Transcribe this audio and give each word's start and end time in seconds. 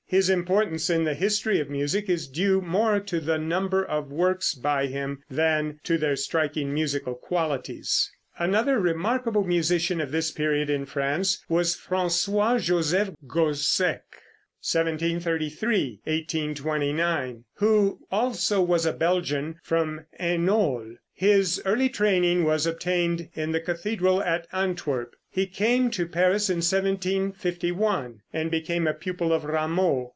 His 0.11 0.29
importance 0.29 0.89
in 0.89 1.05
the 1.05 1.13
history 1.13 1.61
of 1.61 1.69
music 1.69 2.09
is 2.09 2.27
due 2.27 2.59
more 2.59 2.99
to 2.99 3.21
the 3.21 3.37
number 3.37 3.81
of 3.85 4.11
works 4.11 4.53
by 4.55 4.87
him, 4.87 5.23
than 5.29 5.79
to 5.85 5.97
their 5.97 6.17
striking 6.17 6.73
musical 6.73 7.15
qualities. 7.15 8.11
Another 8.37 8.77
remarkable 8.77 9.45
musician 9.45 10.01
of 10.01 10.11
this 10.11 10.29
period 10.29 10.69
in 10.69 10.85
France 10.85 11.41
was 11.47 11.77
François 11.77 12.61
Joseph 12.61 13.11
Gossec 13.25 14.01
(1733 14.61 16.01
1829), 16.03 17.45
who 17.55 18.01
also 18.11 18.61
was 18.61 18.85
a 18.85 18.91
Belgian 18.91 19.61
from 19.63 20.05
Hainault. 20.19 20.97
His 21.13 21.61
early 21.65 21.87
training 21.87 22.43
was 22.43 22.65
obtained 22.67 23.29
in 23.33 23.53
the 23.53 23.61
cathedral 23.61 24.21
at 24.23 24.45
Antwerp. 24.51 25.15
He 25.33 25.45
came 25.45 25.91
to 25.91 26.07
Paris 26.07 26.49
in 26.49 26.57
1751 26.57 28.21
and 28.33 28.51
became 28.51 28.85
a 28.85 28.93
pupil 28.93 29.31
of 29.31 29.45
Rameau. 29.45 30.09